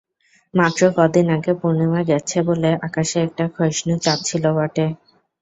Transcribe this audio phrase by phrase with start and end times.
[0.53, 4.85] মাত্র কদিন আগে পূর্ণিমা গেছে বলে আকাশে একটা ক্ষয়িষ্ণু চাঁদ ছিল বটে।